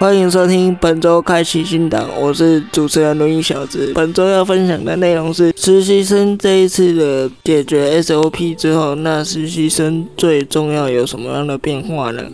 [0.00, 3.92] 欢迎收听本周开启新档，我是主持人轮椅小子。
[3.94, 12.24] 本周要分享的内容是实习生这一次的解决 SOP 之后，那实习生最重要有什么样的变化呢？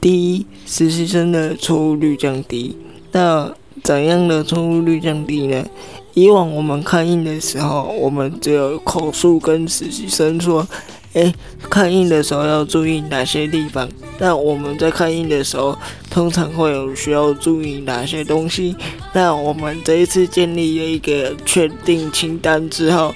[0.00, 2.76] 第一，实习生的错误率降低。
[3.12, 3.52] 那
[3.84, 5.64] 怎样的错误率降低呢？
[6.14, 10.66] 以往我们看印的时候，我们只有口述跟实习生说。
[11.16, 11.34] 哎，
[11.70, 13.88] 看印的时候要注意哪些地方？
[14.18, 15.74] 那我们在看印的时候，
[16.10, 18.76] 通常会有需要注意哪些东西？
[19.14, 23.14] 那我们这一次建立了一个确定清单之后。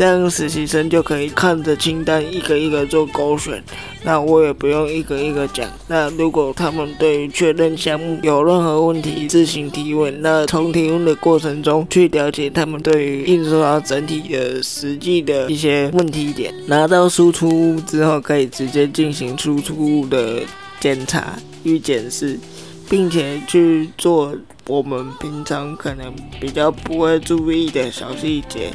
[0.00, 3.62] 这样实习生就可以看着清单一个一个做勾选，
[4.02, 5.68] 那我也不用一个一个讲。
[5.88, 10.22] 那如果他们对于确认项目有任何问题，自行提问。
[10.22, 20.40] 那从提问的过程中去了解他们对于印刷整体的实际的一些问题点，拿到输出物之后，可以直接进行输出物的
[20.80, 22.40] 检查与检视，
[22.88, 24.34] 并且去做
[24.66, 26.10] 我们平常可能
[26.40, 28.70] 比较不会注意的小细节。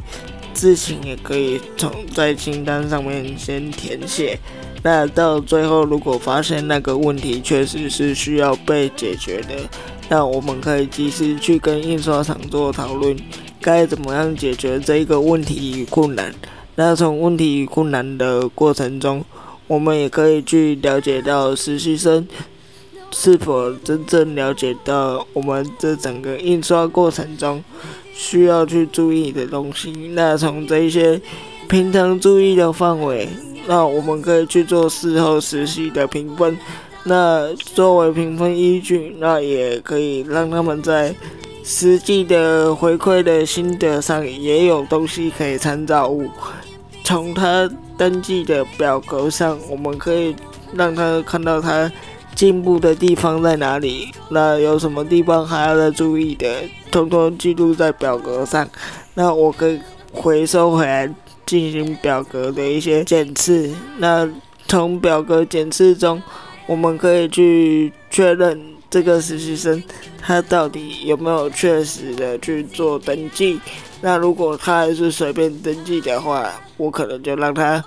[0.56, 4.40] 事情也可以从在清单上面先填写，
[4.82, 9.56] 那到最后如果发现那个问题确实是需要被解决的，
[10.10, 13.16] 那我们可以及时去跟印刷厂做讨论，
[13.60, 16.34] 该怎么样解决这一个问题与困难。
[16.76, 19.24] 那从问题与困难的过程中，
[19.68, 22.28] 我们也可以去了解到实习生
[23.18, 27.64] 是否真正了解到我们这整个印刷过程中。
[28.18, 31.20] 需要去注意的东西，那从这些
[31.68, 33.28] 平常注意的范围，
[33.68, 36.58] 那我们可以去做事后实习的评分。
[37.04, 41.14] 那作为评分依据，那也可以让他们在
[41.62, 46.30] 实际的回馈的心得上也有东西可以参照物。
[47.04, 50.34] 从他登记的表格上，我们可以
[50.74, 51.92] 让他看到他。
[52.36, 54.12] 进步的地方在哪里？
[54.30, 56.64] 那有什么地方还要再注意的？
[56.92, 58.68] 通通记录在表格上。
[59.14, 59.80] 那我可以
[60.12, 61.10] 回收回来
[61.46, 63.54] 进行表格的一些检测。
[63.98, 64.30] 那
[64.68, 66.22] 从表格检测中，
[66.68, 69.82] 我们可以去确认这个实习生
[70.22, 73.60] 他到底有没有确实的去做登记。
[74.02, 77.82] 那如果他还是随便登记的话，我可能就让他。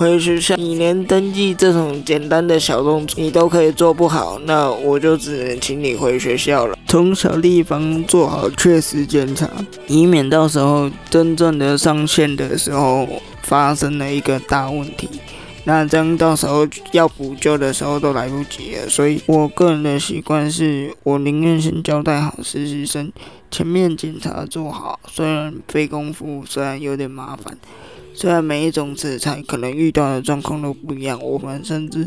[0.00, 6.74] 回学校，你连登记这种简单的小动作你都可以做不好，那我就只能请你回学校了。
[6.88, 9.46] 从小地方做好确实检查，
[9.88, 13.06] 以免到时候真正的上线的时候
[13.42, 15.06] 发生了一个大问题，
[15.64, 18.88] 那这样到时候要补救的时候都来不及了。
[18.88, 23.12] 所以我个人的习惯是，我宁愿先交代好实习生，
[23.50, 27.58] 前面检查做好，虽然费功夫，虽然有点麻烦。
[28.20, 32.06] 虽然每一种纸材可能遇到的状况都不一样，我们甚至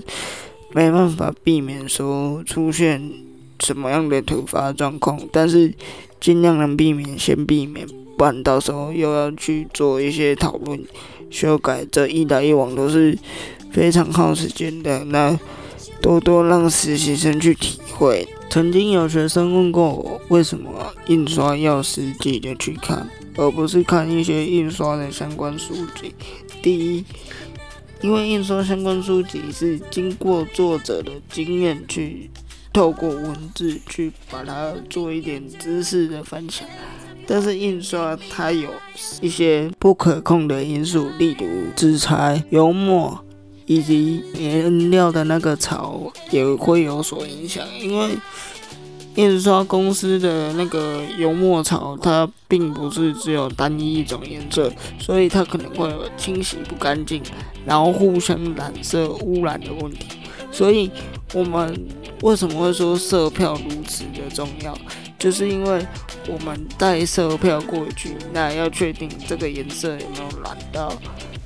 [0.71, 3.11] 没办法避免说出现
[3.59, 5.73] 什么样的突发状况，但是
[6.21, 10.79] 尽量能避免先避免，不然到时候又要去做一些讨论、
[11.31, 13.17] 修改，这一来一往都是
[13.71, 15.03] 非常耗时间的。
[15.05, 15.35] 那
[15.99, 18.27] 多多让实习生去体会。
[18.51, 20.69] 曾经有学生问过我，为什么
[21.07, 23.09] 印刷要实际的去看？
[23.35, 26.13] 而不是看一些印刷的相关书籍。
[26.61, 27.03] 第一，
[28.01, 32.29] 因为印刷相关书籍是经过作者的经验去
[32.71, 36.67] 透过文字去把它做一点知识的分享，
[37.25, 38.69] 但是印刷它有
[39.21, 43.23] 一些不可控的因素，例如纸材、油墨
[43.65, 48.17] 以及颜料的那个槽也会有所影响，因为。
[49.15, 57.21] 印刷公司的那个油墨槽，它并不是只有单一一种颜色，所以它可能会有清洗不干净，
[57.65, 60.17] 然后互相染色污染的问题。
[60.51, 60.91] 所以，
[61.33, 61.87] 我们
[62.21, 64.77] 为什么会说色票如此的重要？
[65.17, 65.85] 就是因为
[66.27, 70.91] 我们带色票过去，那要确定这个颜色有没有染到。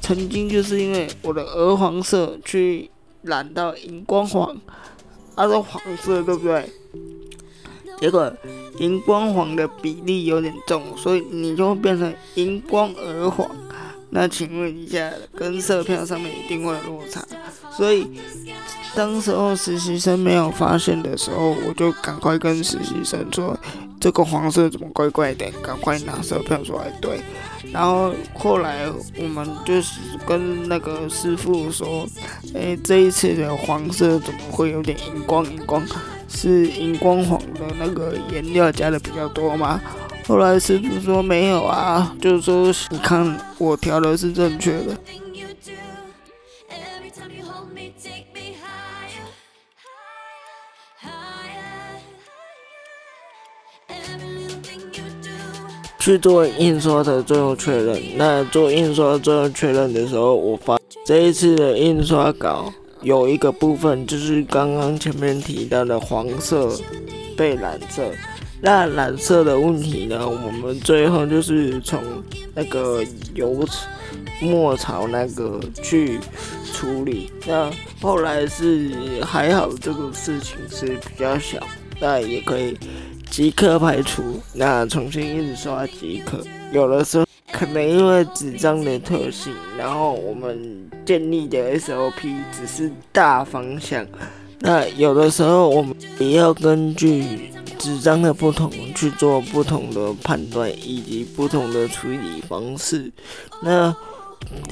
[0.01, 2.89] 曾经就是因为我的鹅黄色去
[3.21, 4.55] 染到荧光黄，
[5.35, 6.69] 它是黄色，对不对？
[7.99, 8.31] 结果
[8.79, 13.49] 荧光黄的比例有点重，所以你就会变成荧光鹅黄。
[14.09, 17.21] 那请问一下，跟色票上面一定会有落差。
[17.75, 18.07] 所以
[18.95, 23.55] 当时候实习生没有发现的时候，我就赶快跟实习生说
[23.99, 25.51] ：“这个黄色怎么怪怪的？
[25.61, 27.19] 赶快拿色票出来对。”
[27.73, 28.87] 然后后来
[29.19, 32.07] 我们就是跟那个师傅说
[32.55, 35.85] ：“哎，这一次的黄色怎么会有点荧光荧光？”
[36.27, 39.81] 是荧光黄的那个颜料加的比较多吗？
[40.27, 44.97] 后来师傅说没有啊，就是说你看我调的是正确的。
[55.99, 58.01] 去做印刷的最后确认。
[58.15, 62.71] 那做印刷最后确认的时候，我发这一次的印刷稿
[63.07, 66.77] 有一个部分就是刚刚前面提到的黄色
[67.37, 68.03] 被染色。
[68.61, 72.03] 那染色的问题呢，我们最后就是从
[72.53, 73.01] 那个
[73.33, 73.65] 油
[74.41, 76.19] 墨槽那个去
[76.73, 77.31] 处理。
[77.45, 77.71] 那
[78.01, 78.91] 后来是
[79.23, 81.65] 还好，这个事情是比较小，
[82.01, 82.77] 那也可以。
[83.29, 86.43] 即刻排除，那重新印刷即可。
[86.73, 87.25] 有的时候
[87.57, 94.05] 可能因为纸张的特性，然后我们建立的 SOP 只是大方向。
[94.59, 103.11] 那有的时候我们也要根据纸张的不同去做不同的判断以及不同的处理方式。
[103.63, 103.91] 那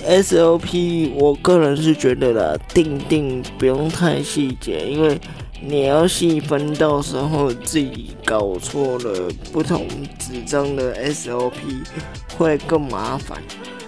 [0.08, 5.20] SOP 我个人是觉得啦，定定不用太细节，因为。
[5.62, 9.88] 你要细分，到时候自己搞错了不同
[10.20, 11.54] 纸张的 SOP
[12.38, 13.42] 会更麻烦，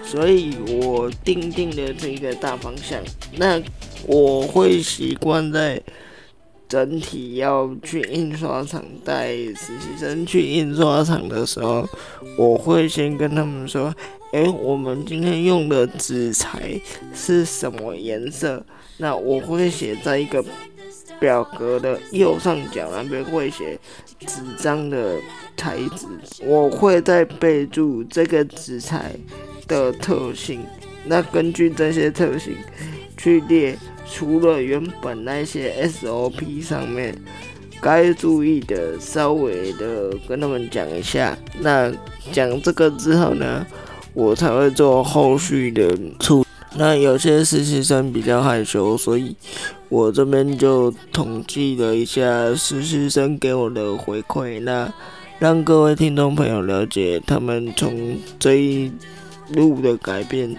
[0.03, 2.99] 所以我定定的这个大方向，
[3.35, 3.61] 那
[4.07, 5.79] 我会习惯在
[6.67, 11.87] 整体要去印刷厂带实习生去印刷厂的时候，
[12.37, 13.93] 我会先跟他们说，
[14.31, 16.79] 诶，我们今天用的纸材
[17.13, 18.65] 是什么颜色？
[18.97, 20.43] 那我会写在一个。
[21.19, 23.77] 表格的右上角那边会写
[24.25, 25.15] 纸张的
[25.55, 26.07] 材质，
[26.45, 29.15] 我会再备注这个纸材
[29.67, 30.61] 的特性。
[31.05, 32.55] 那根据这些特性
[33.17, 33.77] 去列，
[34.09, 37.15] 除了原本那些 SOP 上面
[37.79, 41.37] 该注意的，稍微的跟他们讲一下。
[41.59, 41.91] 那
[42.31, 43.65] 讲这个之后呢，
[44.13, 46.45] 我才会做后续的处。
[46.75, 49.35] 那有些实习生比较害羞，所以
[49.89, 54.91] 我这边就统计了一下实习生给我的回馈，那
[55.39, 58.91] 让各位听众朋友了解他们从这一
[59.49, 60.55] 路的改变，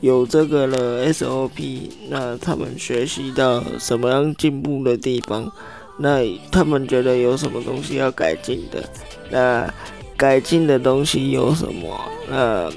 [0.00, 5.52] 有这个了 SOP，那他们学习到什么样进步的地方，
[5.98, 6.20] 那
[6.50, 8.82] 他们觉得有什么东西要改进的，
[9.30, 9.72] 那
[10.16, 12.00] 改进的东西有什么？
[12.28, 12.70] 那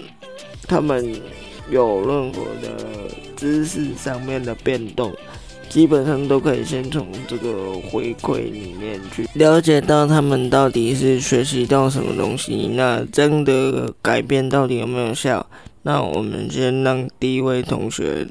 [0.67, 1.15] 他们。
[1.71, 2.83] 有任何的
[3.37, 5.13] 知识上面的变动，
[5.69, 15.45] 基本上都可以先从这个回馈里面去了解到他们到底是学习到什么东西，那真的改变到底有没有效？
[15.83, 18.27] 那我们先让第一位同学，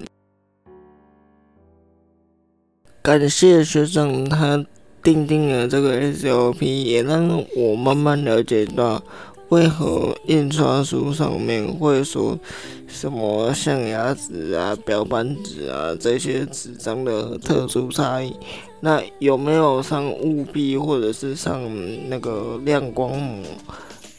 [3.00, 4.66] 感谢学长他
[5.02, 9.02] 定定了这个 SOP，也让我慢慢了解到。
[9.50, 12.38] 为何印刷书上面会说
[12.86, 18.34] 什么象牙纸啊、表板纸啊这些纸张的特殊差异？
[18.80, 21.60] 那有没有上务必或者是上
[22.08, 23.42] 那个亮光膜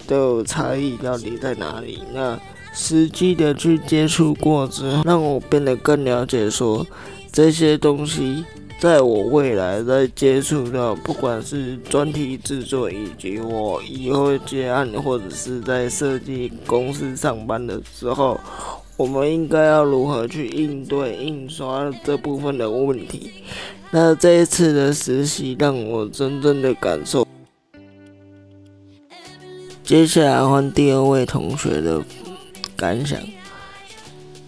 [0.07, 2.01] 的差异到底在哪里？
[2.11, 2.39] 那
[2.73, 6.85] 实际的去接触过之后，让我变得更了解说
[7.31, 8.43] 这些东西。
[8.79, 18.39] 在我未来在接触到，不管是专题制作，以及我以后接案，或者是在设计公司上班的时候，
[18.95, 23.31] 我们应该要如何去应对印刷这部分的问题？
[23.91, 27.27] 那这一次的实习让我真正的感受。
[29.83, 32.01] 接下来换第二位同学的
[32.77, 33.19] 感想。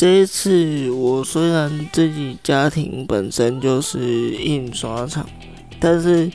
[0.02, 5.30] 这一次，我虽然自己家庭本身就是印刷厂，
[5.80, 6.28] 但是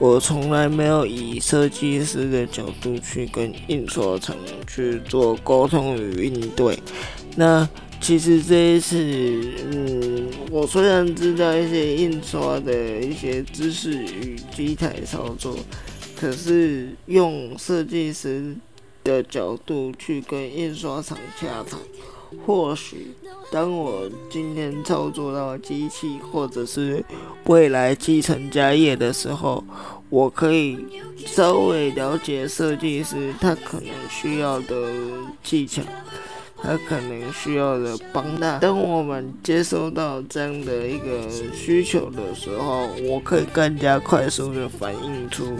[0.00, 4.34] 我从来没有以设计师的角度去跟印刷厂
[4.66, 6.76] 去做沟通与应对。
[7.36, 7.68] 那
[8.00, 8.96] 其实这一次，
[9.70, 15.56] 嗯，我虽然知道一些印刷的一些知识与机台操作，
[16.16, 18.56] 可是用设计师
[19.04, 21.78] 的角度去跟印刷厂洽谈。
[22.44, 23.08] 或许，
[23.50, 27.04] 当我今天操作到机器，或者是
[27.44, 29.64] 未来继承家业的时候，
[30.10, 30.78] 我可以
[31.16, 34.92] 稍微了解设计师他可能需要的
[35.42, 35.82] 技巧，
[36.62, 38.58] 他可能需要的帮他。
[38.58, 45.56] 当我们接收到这样的一个需求的时候，我可以更加快速的反映出。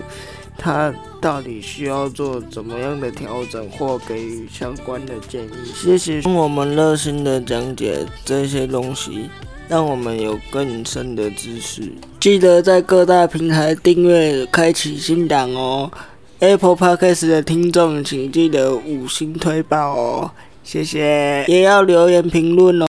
[0.58, 5.72] 他到底需要做怎么样的调整或给予相关的建议？
[5.74, 9.28] 谢谢我们热心的讲解这些东西，
[9.68, 11.92] 让我们有更深的知识。
[12.20, 15.90] 记得在各大平台订阅、开启新档哦。
[16.38, 20.30] Apple Podcast 的听众请记得五星推爆哦，
[20.62, 22.84] 谢谢，也要留言评论哦。